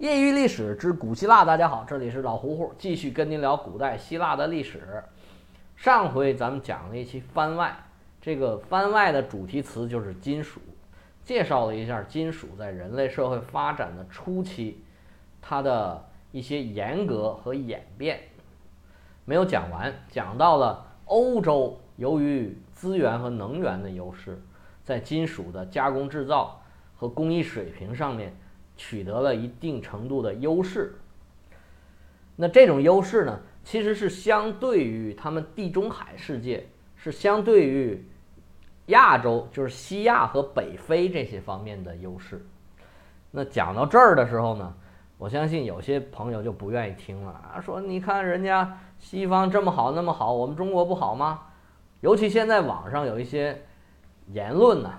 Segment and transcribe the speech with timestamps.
[0.00, 5.04] 业余历史之古希腊，大家好，这里是老胡胡，继续跟您聊古代希腊的历史。
[5.76, 7.76] 上回咱们讲了一期番外，
[8.18, 10.58] 这个番外的主题词就是金属，
[11.22, 14.82] 介绍了一下金属在人类社会发展的初期，
[15.42, 18.20] 它的一些严格和演变。
[19.26, 24.40] 没有讲完，讲到了欧洲，由于资源和能源的优势，
[24.82, 26.62] 在金属的加工制造
[26.96, 28.34] 和工艺水平上面。
[28.80, 30.94] 取得了一定程度的优势。
[32.34, 36.66] 那这种优势呢，其实是相对于他们地中海世界，
[36.96, 38.02] 是相对于
[38.86, 42.42] 亚洲，就是西亚和北非这些方面的优势。
[43.30, 44.74] 那讲到这儿的时候呢，
[45.18, 51.42] 我相信有些朋友就不愿意听了啊，说你看人家西方这么好那么好，我们中国不好吗？
[52.00, 53.60] 尤其现在网上有一些
[54.28, 54.90] 言论呢。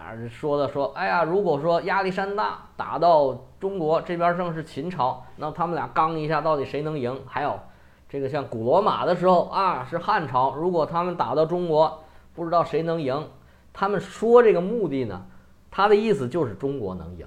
[0.00, 7.20] 哪说的说，哎呀，如果说亚历山大打到中国这边正是秦朝，那他们俩刚一下，到底谁能赢？
[7.26, 7.60] 还有，
[8.08, 12.02] 这个像古罗马的时候啊，是汉朝，如果他们打到中国，
[12.34, 13.28] 不知道谁能赢。
[13.74, 15.26] 他们说这个目的呢，
[15.70, 17.26] 他的意思就是中国能赢，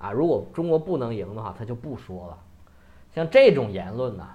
[0.00, 2.36] 啊，如果中国不能赢的话，他就不说了。
[3.14, 4.26] 像这种言论呢，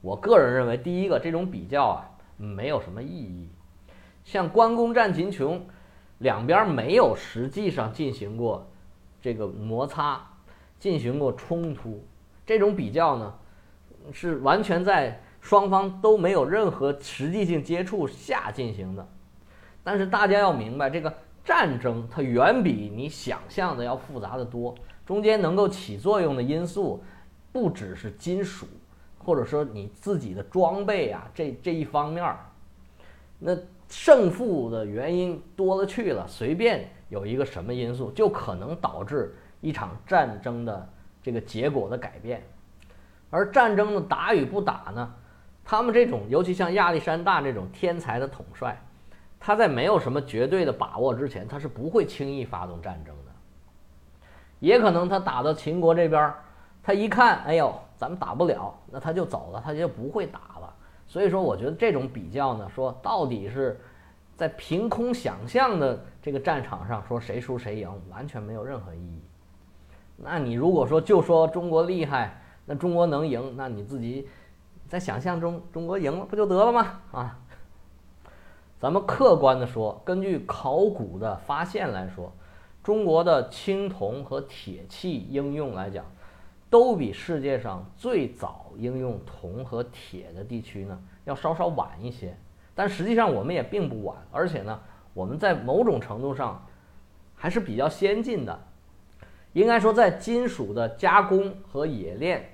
[0.00, 3.50] 我个人认为，第一个这种比较啊，没有什么意义。
[4.22, 5.66] 像关公战秦琼。
[6.18, 8.66] 两边没有实际上进行过
[9.20, 10.20] 这个摩擦，
[10.78, 12.02] 进行过冲突，
[12.46, 13.34] 这种比较呢，
[14.12, 19.06] 是完全在双方都没有任何实际性接触下进行的。
[19.84, 21.12] 但是大家要明白，这个
[21.44, 27.04] 战争它远比你想象的要复杂的多，中间能够起作用的因素
[27.52, 28.66] 不只是金属，
[29.18, 32.38] 或者说你自己的装备啊，这这一方面儿，
[33.38, 33.54] 那。
[33.88, 40.88] 胜负的原因多了去了，随便有一个什么因素，就可能导致一场战争的
[41.22, 42.42] 这个结果的改变。
[43.30, 45.14] 而战争的打与不打呢？
[45.64, 48.80] 他们这种，尤其像亚历山大这种天才的统帅，
[49.38, 53.32] 他在没有什么绝对的把握之前，他是不会轻易发动战争的。
[54.58, 56.32] 也可能他打到秦国这边，
[56.82, 60.55] 他一看，哎呦，咱们打不了，那他就走了，他就不会打。
[61.06, 63.80] 所以说，我觉得这种比较呢，说到底是
[64.36, 69.22] 在凭空想象的这个战场上说谁输谁赢，完全没有任何意义。
[70.16, 74.28] 那你如果说就说中国厉害，那中国能赢，那你自己
[74.88, 77.00] 在想象中中国赢了不就得了吗？
[77.12, 77.38] 啊，
[78.78, 82.32] 咱们客观的说，根据考古的发现来说，
[82.82, 86.04] 中国的青铜和铁器应用来讲。
[86.76, 92.36] 都比世界上最早应用铜和铁的地区呢要稍稍晚一些，
[92.74, 94.78] 但实际上我们也并不晚，而且呢，
[95.14, 96.62] 我们在某种程度上
[97.34, 98.60] 还是比较先进的。
[99.54, 102.46] 应该说，在金属的加工和冶炼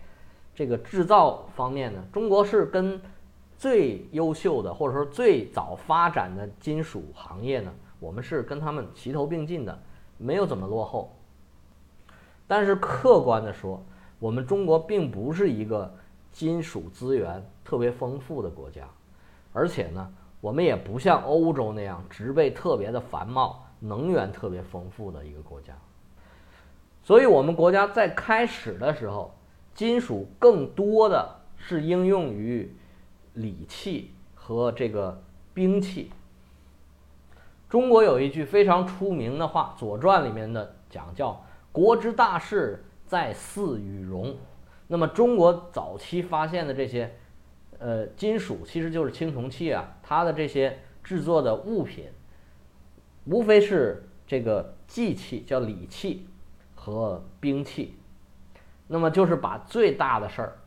[0.55, 3.01] 这个制造方面呢，中国是跟
[3.59, 9.77] 最优秀的或者说最早发展的金属行业呢，我们是跟他们齐头并进的，
[10.17, 11.13] 没有怎么落后。
[12.47, 13.83] 但是客观的说，
[14.23, 15.93] 我们中国并不是一个
[16.31, 18.89] 金属资源特别丰富的国家，
[19.53, 25.77] 而且呢，我们也不像欧洲那样植被特别的繁茂、能源特别丰富的一个国家。
[27.03, 29.35] 所以，我们国家在开始的时候，
[29.75, 32.77] 金属更多的是应用于
[33.33, 35.21] 礼器和这个
[35.53, 36.13] 兵器。
[37.69, 42.85] 中国有一句非常出名的话，《左传》里面的讲叫“国之大事”。
[43.13, 44.39] 在祀与戎，
[44.87, 47.15] 那么中国早期发现的这些，
[47.79, 52.07] 呃，金属其实就是青铜器啊，它的这些制作的物品，
[53.27, 56.27] 无非是这个祭器，叫礼器
[56.75, 57.99] 和兵器，
[58.87, 60.59] 那么就是把最大的事儿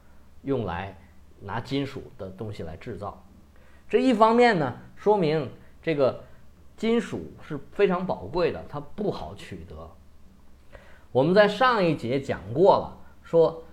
[0.44, 0.96] 用来
[1.40, 3.26] 拿金属的东西来制造，
[3.90, 5.50] 这一方面呢，说明
[5.82, 6.24] 这个
[6.78, 9.90] 金属是非常宝贵的，它不好取得。
[11.16, 13.64] 我们在上一节讲过了，说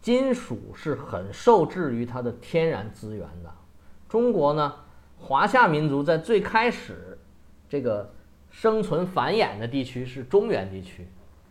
[0.00, 3.52] 金属是很受制于它的天然资源的。
[4.08, 4.74] 中国呢，
[5.18, 7.18] 华夏民族在最开始
[7.68, 8.10] 这个
[8.50, 11.06] 生存繁衍的地区是中原地区。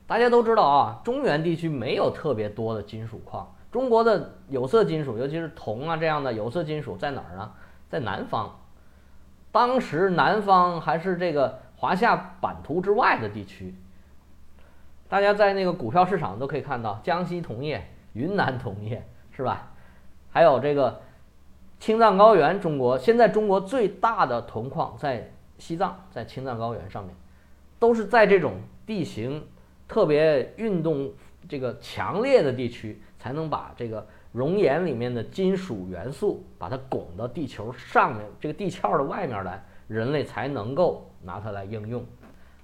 [0.07, 3.54] 大家都知道啊，中原地区没有特别多的金属矿。
[3.71, 7.51] 中国的有色金属，尤其是铜啊这样的有色金属在哪儿呢？
[7.88, 8.59] 在南方。
[9.51, 13.75] 当时南方还是这个华夏版图之外的地区。
[15.13, 19.71] 大家在那个股票市场都可以看到，江西铜业、云南铜业，是吧？
[20.31, 21.04] 还有这个
[21.80, 27.13] 青藏高原，中国现在中国最大的铜矿在西藏，在青藏高原上面，
[27.77, 28.54] 都是在这种
[28.88, 29.45] 地形
[29.88, 31.12] 特别运动
[31.48, 42.04] 这个强烈的地区，才能把这个熔岩里面的金属元素把它拱到地球上面这个地壳的外面来，人类才能够拿它来应用。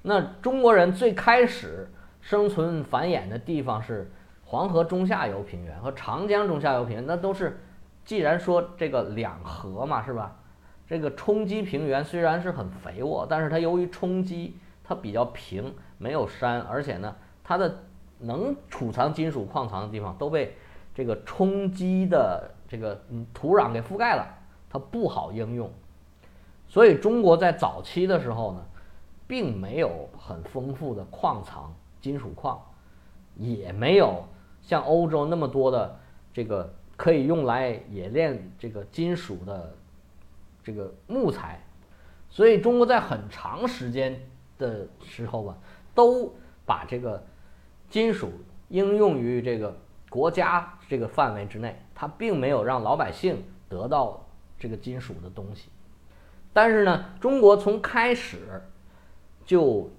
[0.01, 1.87] 那中国人最开始
[2.21, 4.11] 生存繁衍的地方是
[4.43, 7.59] 黄河中下游平原和长江中下游平原，那都是
[8.03, 10.35] 既然说这个两河嘛，是吧？
[10.87, 17.83] 这个冲积平原虽然是很肥沃，但是它由于冲积，它比较平，没有山，而且呢，它的
[18.17, 20.57] 能储藏金属矿藏的地方都被
[20.95, 22.99] 这个冲积的这个
[23.33, 24.27] 土壤给覆盖了，
[24.67, 25.71] 它不好应用。
[26.67, 28.65] 所以中国在早期的时候呢，
[29.27, 31.71] 并没有很丰富的矿藏
[32.01, 32.61] 金属矿，
[33.35, 34.25] 也没有
[34.61, 35.99] 像欧洲那么多的
[36.33, 39.75] 这个可以用来冶炼这个金属的。
[40.61, 41.65] 这个木材，
[42.29, 44.21] 所以中国在很长时间
[44.59, 45.57] 的时候吧，
[45.95, 46.31] 都
[46.63, 47.25] 把这个
[47.89, 48.29] 金属
[48.67, 49.75] 应用于这个
[50.09, 54.27] 国家这个范围之内，它并没有让老百姓得到
[54.59, 55.69] 这个金属的东西。
[56.53, 58.61] 但是呢，中国从开始
[59.45, 59.89] 就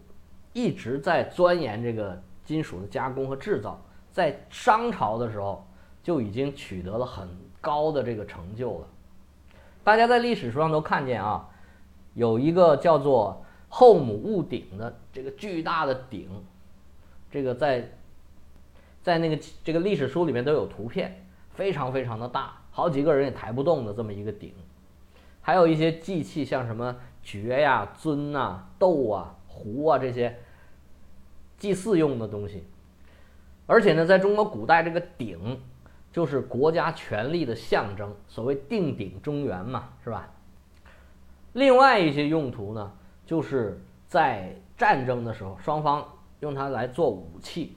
[0.53, 3.81] 一直在钻研这个金属的加工和制造，
[4.11, 5.67] 在商朝的时候
[6.03, 7.29] 就已经取得了很
[7.61, 8.87] 高的这个成就了。
[9.85, 11.49] 大家在历史书上都看见啊，
[12.15, 16.29] 有一个叫做后母戊鼎的这个巨大的鼎，
[17.31, 17.93] 这个在
[19.03, 24.53] 在那个这个历史书里面都有图片，非常非常的大，好几个人也抬不动的这么一个鼎。
[25.41, 30.39] 还有一些祭器，像什么爵呀、尊呐、斗啊、壶啊这些
[31.59, 32.65] 祭祀用的东西。
[33.67, 35.61] 而且呢，在中国古代，这个鼎。
[36.13, 40.29] 就是国家权力的象征，所谓定鼎中原嘛，是吧？
[41.53, 42.93] 另外一些用途呢，
[43.25, 46.05] 就是在战争的时候，双方
[46.41, 47.77] 用它来做武器。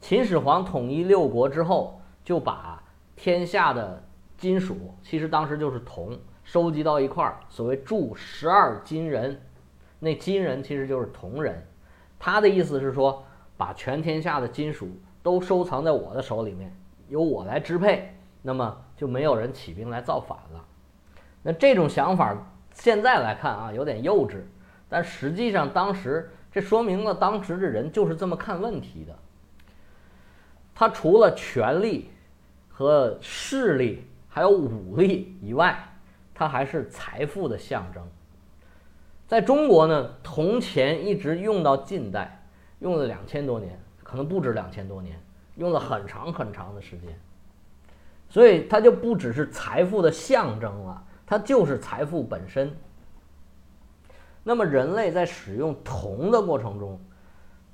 [0.00, 2.82] 秦始皇统一六国之后，就把
[3.16, 4.02] 天下的
[4.38, 9.42] 金属，其实当时就是铜，收集到一块儿，所谓铸十二金人。
[9.98, 11.66] 那金人其实就是铜人，
[12.18, 13.24] 他的意思是说，
[13.56, 14.88] 把全天下的金属
[15.22, 16.74] 都收藏在我的手里面。
[17.08, 20.64] 由我来支配，那么就没有人起兵来造反了。
[21.42, 22.36] 那这种想法
[22.74, 24.40] 现在来看啊，有点幼稚，
[24.88, 29.16] 但实际上当时这说明了当时的人就是这么看问题的。
[30.74, 32.10] 他除了权力
[32.68, 35.78] 和势力还有武力以外，
[36.34, 38.06] 它还是财富的象征。
[39.26, 42.46] 在中国呢，铜钱一直用到近代，
[42.78, 45.20] 用了两千多年，可能不止两千多年。
[45.56, 47.18] 用了很长很长的时间，
[48.28, 52.76] 所以它就不只是财富的象征了，它就是财富本身。
[54.44, 57.00] 那么人类在使用铜的过程中，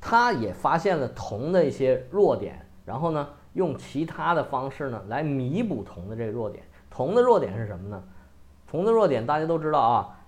[0.01, 6.63] 他也发现了铜的一些弱点，然后呢，用其他的方式呢来弥补铜的这个弱点。
[6.89, 8.01] 铜的弱点是什么呢？
[8.71, 10.22] 铜的弱点大家都知道啊，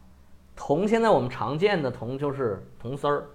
[0.56, 3.26] 铜现在我们常见的铜就是铜丝儿，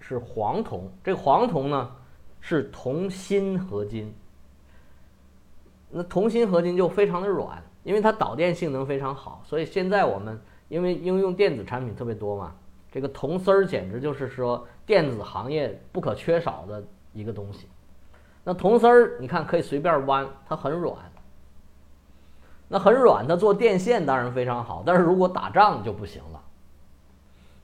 [0.00, 0.90] 是黄铜。
[1.02, 1.90] 这个黄铜呢？
[2.38, 4.14] 是铜锌合金，
[5.90, 12.54] 那铜锌合金就非常的软，因为它导电性能非常好，所以现在我们因为应用电子产品特别多嘛，
[12.92, 17.66] 这个铜丝儿简直就是说电子行业不可缺少的一个东西。
[18.44, 20.94] 那铜丝儿你看可以随便弯，它很软，
[22.68, 26.42] 那很软，它做电线当然非常好，但是如果打仗就不行了。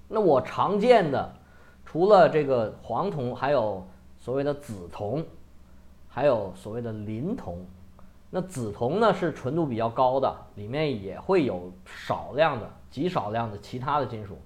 [0.09, 1.33] 那我常见的
[1.87, 3.87] 除了这个黄铜，还有。
[4.25, 5.27] 所谓的紫铜，
[6.09, 7.59] 还有所谓的磷铜。
[8.31, 14.39] 那紫铜呢是纯度比较高的，里面也会有少量的、极少量的其他的金属。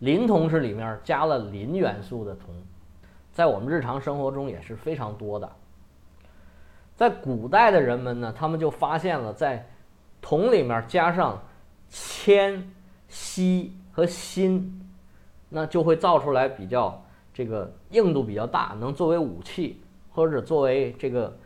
[0.00, 2.54] 磷铜是里面加了磷元素的铜，
[3.32, 5.50] 在我们日常生活中也是非常多的。
[6.96, 9.68] 在古代的人们呢，他们就发现了在
[10.20, 11.40] 铜里面加上
[11.88, 12.72] 铅、
[13.08, 14.72] 锡和锌，
[15.48, 17.02] 那就会造出来比较。
[17.34, 21.36] 这个硬度比较大，能作为武器或者作为这个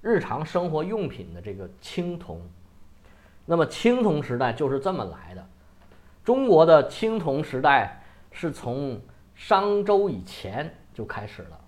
[0.00, 2.40] 日常生活用品的这个青铜。
[3.44, 5.46] 那么青铜时代就是这么来的。
[6.24, 8.98] 中国的青铜时代是从
[9.34, 11.60] 商周以前就开始了。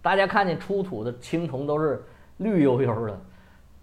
[0.00, 2.02] 大家看见出土的青铜都是
[2.42, 3.20] 绿油油的，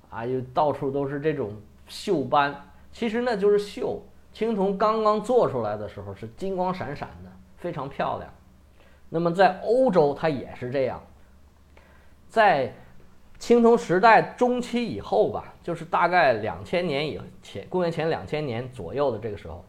[0.10, 1.54] 啊，又到处都是这种
[1.88, 2.56] 锈斑。
[2.92, 3.98] 其实呢就是锈。
[4.32, 8.32] 青铜刚刚做出来的时候是金光闪闪的，非常漂亮。
[9.10, 11.02] 那么在欧洲，它也是这样。
[12.28, 12.72] 在
[13.40, 19.66] 青铜时代中期以后吧，就是大概两千年以前，公元前两千年左右的这个时候，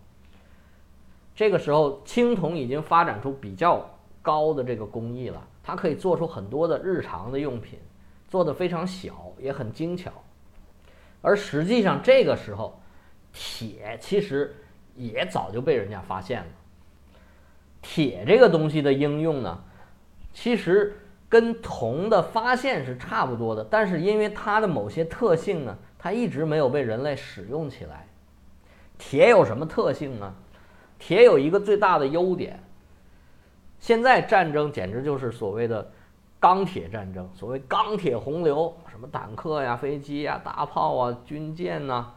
[1.35, 3.89] 这个时候青铜已经发展出比较
[4.21, 7.79] 高的这个工艺了，它可以做出很多的日常的用品，
[8.31, 10.11] 做的非常小，也很精巧。
[11.21, 12.81] 而实际上，这个时候，
[13.33, 14.57] 铁其实
[14.95, 16.47] 也早就被人家发现了。
[17.83, 19.63] 铁这个东西的应用呢，
[20.33, 20.97] 其实
[21.29, 28.07] 跟铜的发现是差不多的，但是因为它的某些特性呢，它一直没有被人类使用起来。
[28.97, 30.35] 铁有什么特性呢？
[30.99, 32.63] 铁有一个最大的优点，
[33.79, 35.91] 现在战争简直就是所谓的
[36.41, 42.15] 钢铁战争，所谓钢铁洪流，什么坦克呀、飞机呀、大炮啊、军舰呐，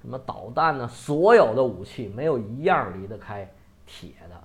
[0.00, 3.52] 什么导弹呢，所有的武器没有一样离得开
[3.84, 4.40] 铁的。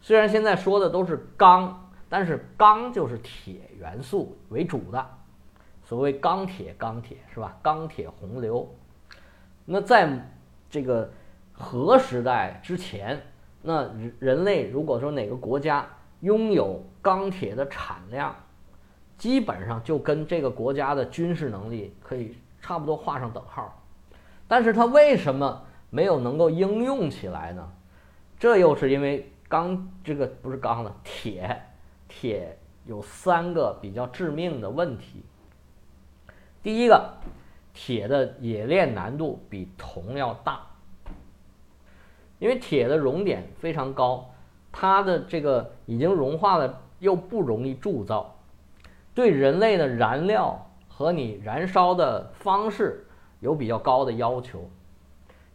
[0.00, 5.04] 虽然现在说的都是钢，但是钢就是铁元素为主的，
[5.84, 7.58] 所谓钢铁，钢铁是吧？
[7.62, 8.68] 钢铁洪流。
[9.64, 10.30] 那在
[10.70, 11.10] 这个
[11.52, 13.20] 核时代之前，
[13.62, 15.86] 那人人类如果说哪个国家
[16.22, 18.34] 拥有钢铁的产量，
[19.16, 23.80] 基本上就跟这个国家的军事能力可以差不多画上等号。
[24.48, 27.72] 但是它为什么没有能够应用起来呢？
[28.38, 31.62] 这又是因为钢这个不是钢了铁，
[32.08, 35.22] 铁有三个比较致命的问题。
[36.62, 37.14] 第一个。
[37.74, 40.60] 铁的冶炼难度比铜要大，
[42.38, 44.30] 因为铁的熔点非常高，
[44.72, 48.34] 它的这个已经融化了又不容易铸造，
[49.14, 53.06] 对人类的燃料和你燃烧的方式
[53.40, 54.68] 有比较高的要求，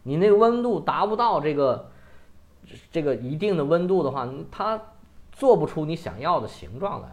[0.04, 1.90] 你那个温度达不到这个
[2.90, 4.80] 这个一定的温度的话，它
[5.32, 7.08] 做不出你想要的形状来，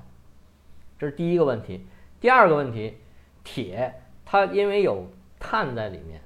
[1.00, 1.88] 这是第一个问题。
[2.22, 2.98] 第二个问题，
[3.44, 4.02] 铁。
[4.28, 5.06] 它因为有
[5.40, 6.20] 碳在里面，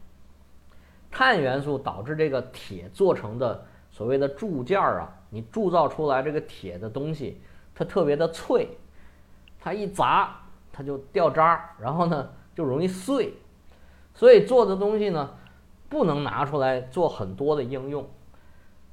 [1.11, 7.41] 碳元素导致这个铁做成的所谓的铸件儿啊，你铸造出来这个铁的东西，
[7.73, 8.69] 它特别的脆，
[9.59, 10.35] 它一砸
[10.71, 13.33] 它就掉渣，然后呢就容易碎，
[14.13, 15.29] 所以做的东西呢
[15.87, 18.07] 不能拿出来做很多的应用。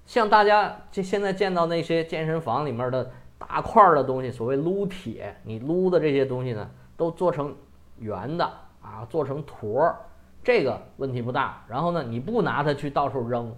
[0.04, 7.54] 像大家这现在见到那些健身房里面的大块的东西，所谓撸铁，你撸的这些东西呢，都做成
[7.98, 8.50] 圆的。
[8.86, 9.96] 啊，做成坨儿，
[10.44, 11.64] 这个问题不大。
[11.66, 13.52] 然后呢，你不拿它去到处扔，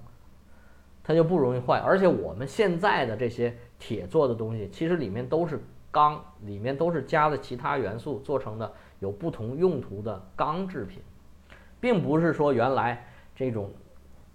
[1.08, 1.78] 它就不容易坏。
[1.78, 5.58] 而且我们现在的这些铁做的东西，其实里面都是
[5.90, 11.02] 钢，里面都是加了其他元素做成的，有不同用途的钢制品，
[11.80, 13.70] 并不是说原来这种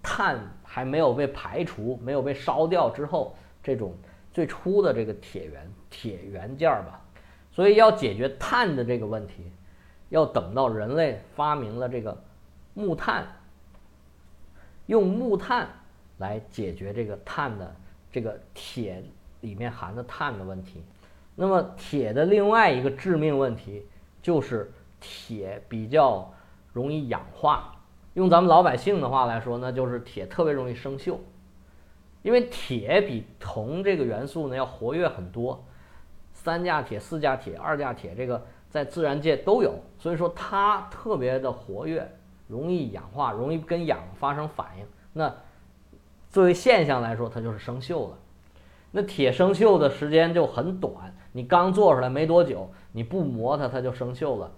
[0.02, 3.94] 碳还没有被排除、没有被烧掉之后，这种
[4.32, 7.00] 最初的这个铁元铁元件儿吧。
[7.52, 9.52] 所以要解决碳的这个问题。
[10.10, 12.16] 要等到人类发明了这个
[12.76, 13.26] 木炭，
[14.86, 15.68] 用木炭
[16.18, 17.76] 来解决这个碳的
[18.12, 19.04] 这个铁
[19.42, 20.84] 里面含的碳的问题。
[21.36, 23.86] 那么铁的另外一个致命问题
[24.22, 26.32] 就是铁比较
[26.72, 27.76] 容易氧化。
[28.14, 31.18] 用咱们老百姓的话来说，那就是铁特别容易生锈。
[32.22, 35.64] 因为铁比铜这个元素呢要活跃很多，
[36.32, 38.46] 三价铁、四价铁、二价铁这个。
[38.70, 42.12] 在自然界都有，所以说它特别的活跃，
[42.48, 44.86] 容易氧化，容易跟氧发生反应。
[45.14, 45.32] 那
[46.34, 48.18] 作为现象来说，它就是生锈了。
[48.92, 54.52] 那铁生锈的时间就很短，你刚做出来没多久，你不磨它，它就生锈了，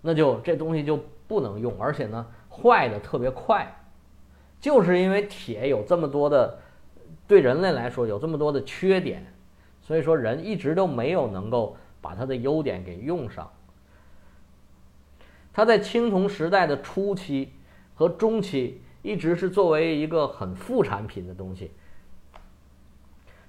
[0.00, 0.98] 那就这东西就
[1.28, 3.72] 不能用，而且呢，坏的特别快。
[4.60, 6.58] 就是因为铁有这么多的，
[7.28, 9.24] 对人类来说有这么多的缺点，
[9.82, 11.76] 所以说人一直都没有能够。
[11.98, 13.50] 把它的优点给用上。
[15.52, 17.52] 它在青铜时代的初期
[17.96, 21.70] 和中期一直是作为一个很副产品的东西，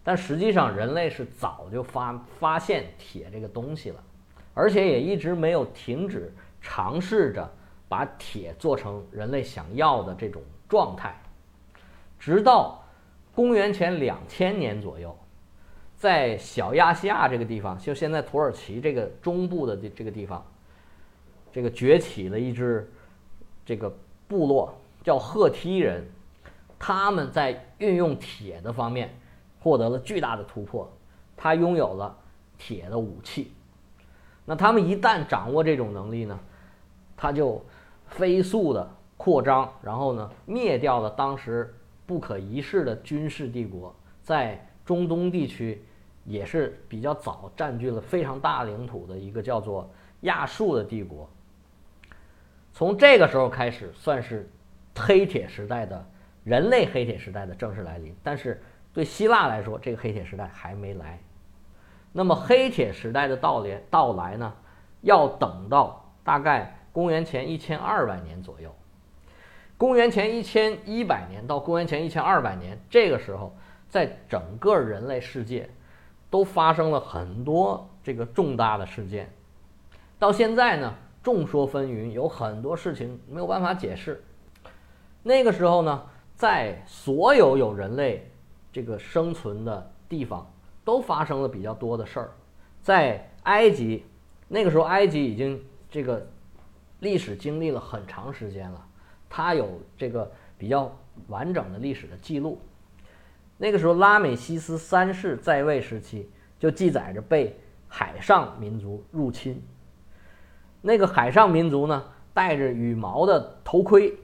[0.03, 4.03] 但实际上人类是早就发发现铁这个东西了，
[4.53, 7.51] 而且也一直没有停止尝试着
[7.89, 11.19] 把铁做成人类想要的这种状态，
[12.19, 12.83] 直到
[13.33, 15.17] 公元前两千年左右。
[15.95, 20.45] 在小亚细亚这个地方，就现在土耳其这个中部的这这个地方，
[21.51, 22.87] 这个崛起了一支
[23.65, 23.91] 这个
[24.27, 26.05] 部落，叫赫梯人，
[26.77, 29.17] 他们在运用铁的方面
[29.61, 30.91] 获得了巨大的突破，
[31.37, 32.13] 他拥有了
[32.57, 33.53] 铁的武器。
[34.43, 36.37] 那他们一旦掌握这种能力呢，
[37.15, 37.63] 他就
[38.07, 38.85] 飞速的
[39.15, 41.73] 扩张，然后呢灭掉了当时
[42.05, 44.61] 不可一世的军事帝国，在。
[44.87, 45.83] 中东地区
[46.23, 49.89] 也是比较早占据了非常大领土的一个叫做
[50.21, 51.29] 亚述的帝国。
[52.71, 54.49] 从这个时候开始，算是
[54.97, 56.05] 黑铁时代的
[56.43, 58.15] 人类黑铁时代的正式来临。
[58.23, 58.61] 但是
[58.93, 61.19] 对希腊来说，这个黑铁时代还没来。
[62.11, 64.53] 那么黑铁时代的到来到来呢，
[65.01, 68.73] 要等到大概公元前一千二百年左右。
[69.77, 73.55] 公元前一千一百年到公元前一千二百年，这个时候，
[73.87, 75.69] 在整个人类世界，
[76.31, 79.29] 都发生了很多这个重大的事件。
[80.17, 84.23] 到现在呢，众说纷纭，有很多事情没有办法解释。
[85.27, 86.01] 那个时候呢，
[86.37, 88.31] 在所有有人类
[88.71, 90.49] 这个生存的地方，
[90.85, 92.31] 都发生了比较多的事儿。
[92.81, 94.05] 在埃及，
[94.47, 96.25] 那个时候埃及已经这个
[97.01, 98.87] 历史经历了很长时间了。
[99.27, 100.89] 它有这个比较
[101.27, 102.57] 完整的历史的记录。
[103.57, 107.53] 那个时候，拉美西斯三世在位时期就记载着被
[107.89, 109.61] 海上民族入侵。
[110.81, 112.01] 那个海上民族呢，
[112.33, 114.17] 戴着羽毛的头盔，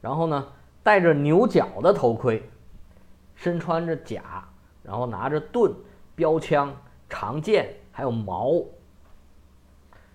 [0.00, 0.46] 然后呢，
[0.82, 2.42] 戴着牛角的头盔，
[3.34, 4.44] 身穿着甲，
[4.82, 5.74] 然后拿着盾、
[6.14, 6.74] 标枪、
[7.08, 8.64] 长剑，还有矛。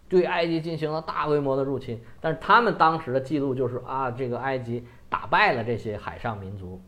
[0.07, 6.79] 对埃及进行了大规模的入侵，但是他们当时的记录就是啊，这个埃及打败了这些海上民族。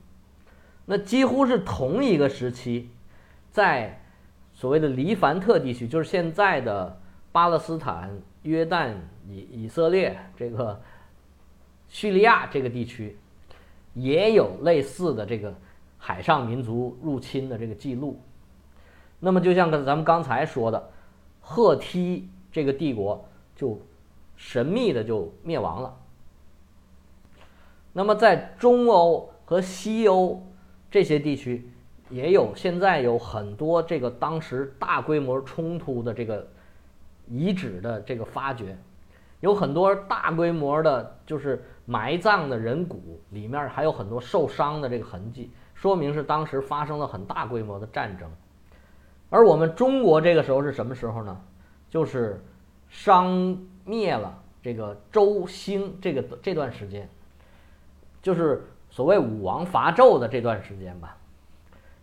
[0.86, 2.92] 那几乎是同一个时期，
[3.50, 4.02] 在
[4.54, 7.00] 所谓的黎凡特地区，就是现在的
[7.32, 8.94] 巴勒斯坦、约旦、
[9.28, 10.80] 以以色列这个
[11.90, 13.18] 叙利亚这个地区，
[13.94, 15.54] 也有类似的这个
[15.98, 18.20] 海上民族入侵的这个记录。
[19.20, 20.90] 那么，就像跟咱们刚才说的，
[21.42, 22.30] 赫梯。
[22.50, 23.24] 这个帝国
[23.56, 23.80] 就
[24.36, 25.96] 神秘的就灭亡了。
[27.94, 30.42] 那么在中欧和西欧
[30.90, 31.70] 这些地区，
[32.10, 36.48] 也有现在有很多这个当时大规模冲突的这个
[37.28, 38.76] 遗址的这个发掘，
[39.42, 48.30] 有很多大规模的，就是埋葬的人骨里面还有很多受伤的这个痕迹，说明是当时发生了很大规模的战争。
[49.30, 51.42] 而我们中国这个时候是什么时候呢？
[51.90, 52.44] 就是
[52.90, 57.10] 商灭了这个周兴这个这段时间，
[58.22, 61.16] 就是所谓武王伐纣的这段时间吧，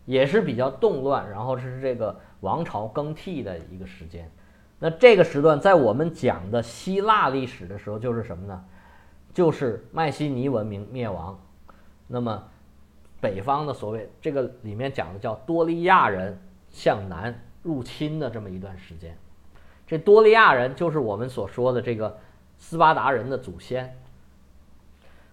[0.07, 4.31] 也是比较动乱，然后是这个王朝更替的一个时间。
[4.79, 8.65] 那这个时段在我们讲的希腊历史的时候，就是什么呢？
[9.35, 11.39] 就是迈锡尼文明灭亡，
[12.07, 12.43] 那么
[13.21, 19.19] 北方的所谓这个里面讲的叫多利亚人向南入侵的这么一段时间。
[19.87, 22.17] 这多利亚人就是我们所说的这个
[22.59, 23.95] 斯巴达人的祖先。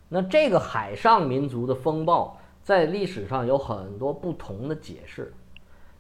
[0.09, 5.31] 那这个海上民族的风暴在历史上有很多不同的解释，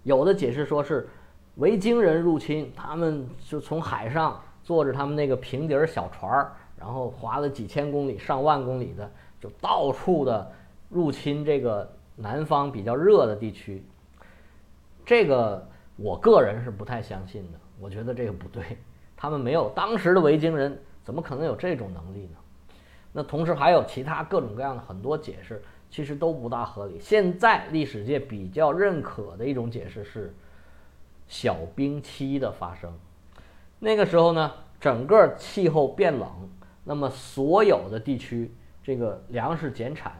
[0.03, 1.07] 有的解释说是
[1.55, 6.51] 维京人入侵，他们就从海上坐着他们那个平底儿小船儿，
[6.81, 9.07] 然后划了几千公里、上万公里的，
[9.39, 10.51] 就到处的
[10.89, 13.85] 入侵这个南方比较热的地区。
[15.05, 15.63] 这个
[15.95, 17.59] 我个人是不太相信的。
[17.79, 18.63] 我觉得这个不对，
[19.15, 22.37] 他们没有当时的维京人怎么可能有这种能力呢？
[23.13, 26.97] 那同时还有其他各种各样的很多解释，其实都不大合理。
[26.99, 30.33] 现在历史界比较认可的一种解释是
[31.27, 32.91] 小冰期的发生。
[33.79, 36.29] 那个时候呢，整个气候变冷，
[36.83, 40.13] 那么所有的地区这个粮食减产，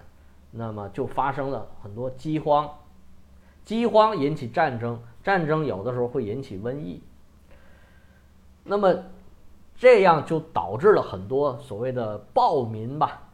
[0.52, 2.70] 那么就发生了很多饥荒，
[3.64, 7.02] 饥荒引起战争，战争有的时候会引起瘟疫。
[8.64, 8.94] 那么，
[9.76, 13.30] 这样就导致了很多所谓的暴民吧，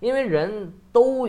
[0.00, 1.28] 因为人都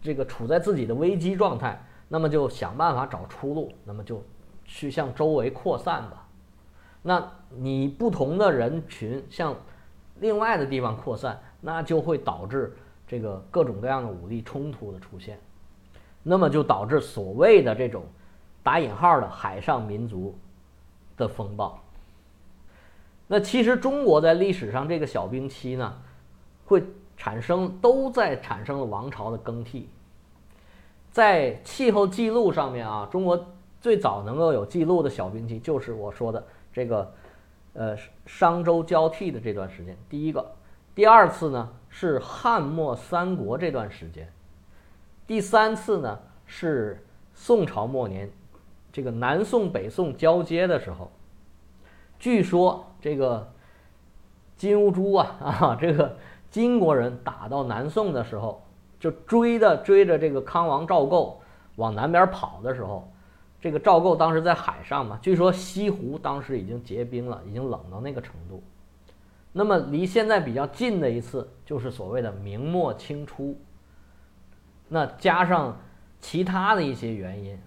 [0.00, 4.22] 这个处在自己的危机状态，那么就想办法找出路，那么就
[4.64, 6.28] 去向周围扩散吧。
[7.02, 9.56] 那你不同的人群向
[10.20, 12.76] 另外的地方扩散，那就会导致
[13.08, 15.38] 这个各种各样的武力冲突的出现，
[16.22, 18.04] 那么就导致所谓的这种
[18.62, 20.38] 打引号的海上民族
[21.16, 21.78] 的风暴。
[23.26, 25.92] 那其实中国在历史上这个小冰期呢，
[26.66, 26.82] 会
[27.16, 29.88] 产生都在产生了王朝的更替。
[31.12, 33.46] 在气候记录上面啊，中国
[33.80, 37.12] 最早能够有记录的小冰期就是我说的这个，
[37.72, 39.96] 呃，商周交替的这段时间。
[40.08, 40.54] 第一个，
[40.94, 44.32] 第二次呢是汉末三国这段时间，
[45.26, 48.30] 第三次呢是宋朝末年，
[48.92, 51.10] 这个南宋北宋交接的时候。
[52.18, 53.50] 据说这个
[54.56, 56.16] 金兀术啊 啊，这个
[56.50, 58.62] 金国人打到南宋的时候，
[58.98, 61.40] 就追的追着这个康王赵构
[61.76, 63.09] 往南边跑的时候，
[63.60, 68.62] 这个赵构当时在海上嘛，据说西湖当时已经结冰了，已经冷到那个程度。
[69.52, 73.58] 那么离现在比较近的一次就是所谓的明末清初。
[74.88, 75.76] 那加上
[76.20, 77.58] 其他的一些原因，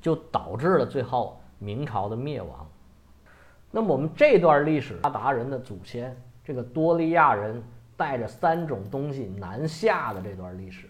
[0.00, 2.66] 就导致了最后明朝的灭亡。
[3.70, 7.62] 那么我们这段历史，阿达人的祖先这个多利亚人
[7.96, 10.88] 带着三种东西南下的这段历史，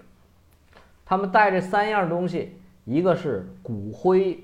[1.05, 4.43] 他们带着三样东西，一个是骨灰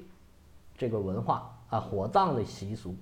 [0.76, 2.94] 这个文化啊，火葬的习俗，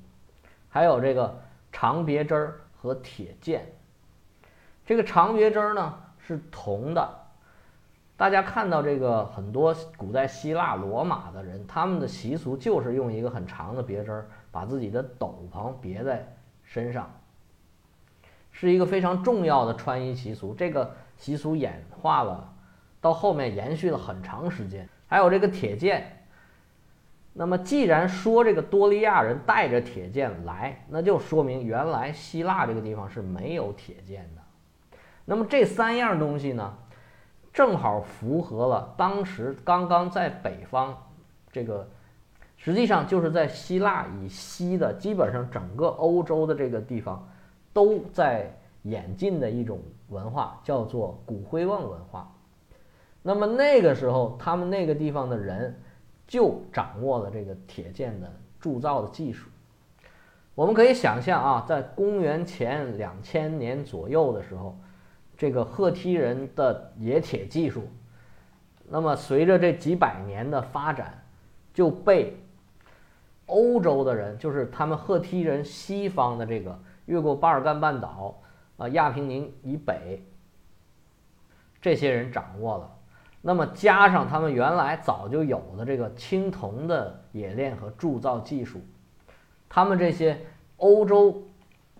[0.68, 1.40] 还有这个
[1.72, 3.66] 长别针儿和铁剑。
[4.86, 7.20] 这个长别针儿呢是铜的。
[8.16, 17.10] 大家看到这个很多古代希腊、罗马的人，他们的习俗就是用一个很长的别针儿把自己的斗篷别在身上，
[18.52, 20.54] 是一个非常重要的穿衣习俗。
[20.54, 22.52] 这个习俗演化了，
[23.00, 24.88] 到后面延续了很长时间。
[25.14, 26.26] 还有这个铁剑，
[27.34, 34.42] 那么既然说这个多利亚人带着铁剑来，那就说明原来希腊这个地方是没有铁剑的。
[35.24, 36.76] 那么这三样东西呢？
[37.52, 40.92] 正好符合了当时刚刚在北方，
[41.52, 41.88] 这个
[42.56, 47.24] 实际上就是在希腊以西的，基本上整个欧洲的这个地方
[47.72, 52.33] 都在演进的一种文化，叫做骨灰瓮文化。
[53.26, 55.80] 那么那个时候，他们那个地方的人
[56.28, 59.48] 就掌握了这个铁剑的铸造的技术。
[60.54, 64.78] 我们可以想象啊，在公元前两千年左右的时候。
[65.36, 67.88] 这个赫梯人的冶铁技术，
[68.88, 71.24] 那么随着这几百年的发展，
[71.74, 72.36] 就被
[73.46, 78.40] 欧洲的人，就是他们赫梯人西方的这个越过巴尔干半岛
[78.76, 80.24] 啊亚平宁以北
[81.82, 82.96] 这些人掌握了。
[83.46, 88.80] 那么加上他们原来早就有的这个青铜的冶炼和铸造技术，
[89.68, 90.40] 他们这些
[90.78, 91.42] 欧洲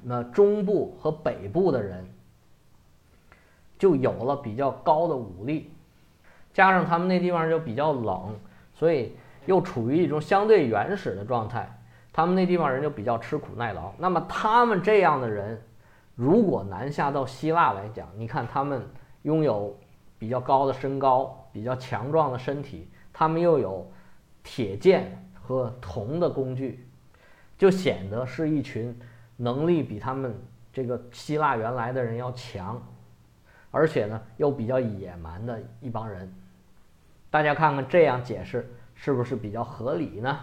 [0.02, 2.08] 那中部和北部的人。
[3.76, 5.70] 就有了比较高的武力，
[6.54, 8.34] 加上他们那地方就比较冷，
[8.72, 9.14] 所以
[9.46, 11.68] 又处于一种相对原始的状态。
[12.12, 13.92] 他们那地方人就比较吃苦耐劳。
[13.98, 15.60] 那么他们这样的人，
[16.14, 18.88] 如果南下到希腊来讲，你看他们
[19.22, 19.76] 拥有
[20.18, 23.90] 比较高的身高、比较强壮的身体，他们又有
[24.42, 26.88] 铁剑和铜的工具，
[27.56, 28.98] 就显得是一群
[29.36, 30.34] 能力比他们
[30.72, 32.82] 这个希腊原来的人要强。
[33.70, 36.32] 而且呢，又比较野蛮的一帮人，
[37.28, 40.38] 大家看看这样解释是不是比较合理呢？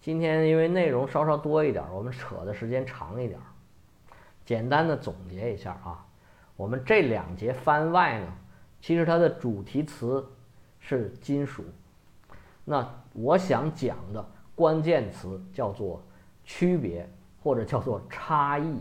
[0.00, 3.38] 今天因为内容稍稍多一点，我们扯的时间长一点，
[4.46, 6.06] 简单的总结一下啊，
[6.56, 8.26] 我们这两节番外呢，
[8.82, 10.22] 其实它的主题词
[10.80, 11.64] 是金属，
[12.64, 14.22] 那我想讲的
[14.56, 16.02] 关键词叫做
[16.44, 17.08] 区别
[17.40, 18.76] 或者叫做差异。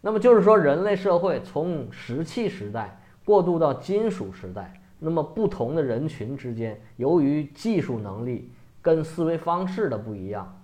[0.00, 10.60] 那么就是说，人类社会从石器时代过渡到金属时代，那么不同的人群之间，由于技术能力跟思维方式的不一样，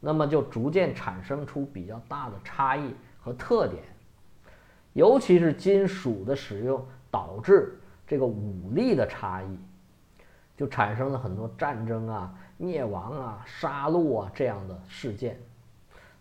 [0.00, 3.84] 那么就逐渐产生出比较大的差异和特点。
[4.94, 6.84] 尤其是金属的使用，
[7.16, 9.58] 导致这个武力的差异，
[10.54, 15.40] 就产生了很多战争啊、灭亡啊、杀戮啊这样的事件。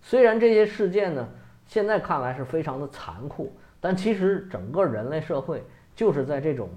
[0.02, 1.28] 虽然这些事件呢，
[1.66, 5.62] 现在看来是非常的残酷，但其实整个人类社会
[5.94, 6.70] 就是在这种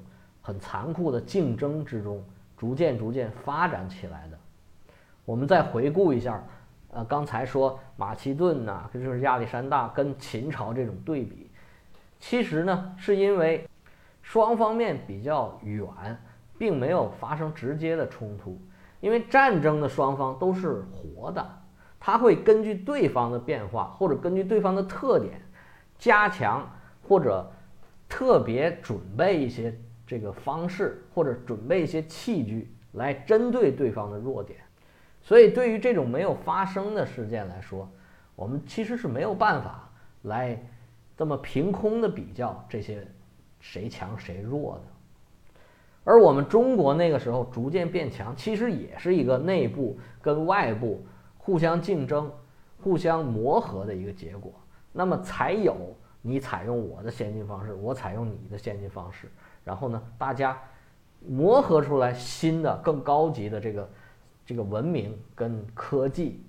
[0.42, 2.20] 很残酷的竞争之中
[2.56, 4.38] 逐渐逐渐发展起来的。
[5.24, 6.42] 我们再回顾一下，
[6.90, 11.48] 呃，刚才说马其顿呐，就是亚历山大跟秦朝这种对比，
[12.18, 13.67] 其实呢是因为
[14.28, 15.88] 双方面比较远，
[16.58, 18.60] 并没有发生直接的冲突，
[19.00, 21.50] 因为战争的双方都是活的。
[21.98, 25.40] 他会根据对方的变化，或者根据对方的特点，
[25.98, 26.70] 加强
[27.08, 27.50] 或者
[28.06, 29.74] 特别准备一些
[30.06, 34.60] 这个方式，或者准备一些器具来针对对方的弱点。
[35.22, 37.90] 所以，对于这种没有发生的事件来说，
[38.36, 40.62] 我们其实是没有办法来
[41.16, 43.08] 这么凭空的比较这些
[43.60, 44.82] 谁强谁弱的。
[46.04, 51.04] 而我们中国那个时候逐渐变强，其实也是一个内部跟外部。
[51.40, 52.30] 互相竞争、
[52.82, 54.52] 互相磨合的一个结果，
[54.92, 55.74] 那么才有
[56.20, 59.30] 你采用我的先进方式，我采用你的先进方式，
[59.64, 60.60] 然后呢，大家
[61.26, 63.88] 磨合出来新的、更高级的这个
[64.44, 66.44] 这个文明跟科技。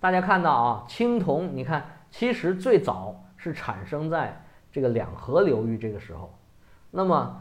[0.00, 4.43] 大家看到啊，青铜，你看，其实最早是产生在
[4.74, 6.36] 这个两河流域这个时候，
[6.90, 7.40] 那么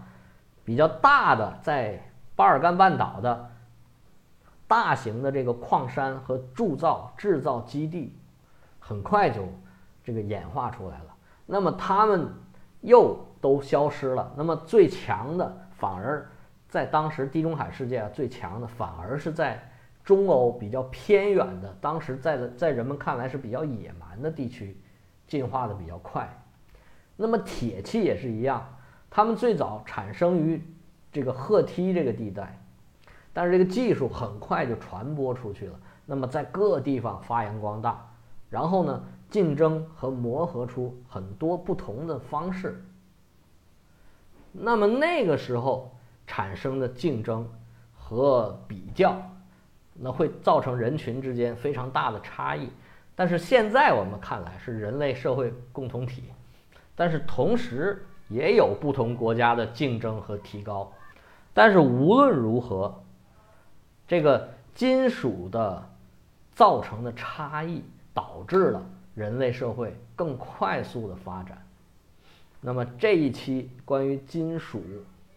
[0.63, 2.00] 比较大的在
[2.36, 3.50] 巴尔干半岛的。
[4.65, 8.17] 大型的这个矿山和铸造制造基地，
[8.80, 9.43] 很快就
[10.04, 11.15] 这个演化出来了。
[11.46, 12.28] 那么他们
[12.82, 14.34] 又都消失了。
[14.36, 16.28] 那么最强的反而
[16.69, 19.62] 在当时地中海世界啊，最强的反而是在
[20.04, 24.82] 中欧比较偏远的，当时在在人们看来是比较野蛮的地区，
[25.28, 26.28] 进化的比较快。
[27.15, 28.65] 那么铁器也是一样，
[29.10, 30.62] 它们最早产生于
[31.12, 32.60] 这个赫梯这个地带，
[33.32, 38.06] 但是这个技术很快就传播出去了，那么在各地方发扬光大，
[38.49, 42.84] 然后呢，竞争和磨合出很多不同的方式。
[44.52, 45.95] 那么那个时候
[46.28, 47.47] 产生的竞争
[47.95, 49.15] 和比较。
[49.95, 52.67] 那会造成人群之间非常大的差异，
[53.13, 56.23] 但是现在我们看来是人类社会共同体，
[56.95, 60.91] 但是同时也有不同国家的竞争和提高，
[61.53, 63.03] 但是无论如何，
[64.08, 65.89] 这个金属的
[66.53, 68.84] 造成的差异导致了
[69.15, 71.58] 人类社会更快速的发展。
[72.62, 74.82] 那么这一期关于金属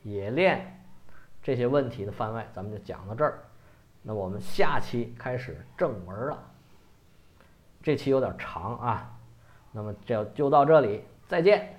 [0.05, 0.81] 冶炼
[1.43, 3.39] 这些问题的番外，咱们就讲到这儿。
[4.03, 6.39] 那我们下期开始正文了，
[7.83, 9.19] 这期有点长啊，
[9.73, 11.76] 那么就就到这里，再见。